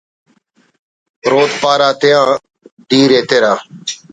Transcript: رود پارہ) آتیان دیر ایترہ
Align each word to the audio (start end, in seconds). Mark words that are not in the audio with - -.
رود 1.31 1.51
پارہ) 1.61 1.87
آتیان 1.91 2.27
دیر 2.89 3.09
ایترہ 3.15 3.51